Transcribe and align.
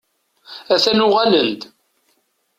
A-t-an 0.73 1.05
uɣalen-d. 1.05 1.61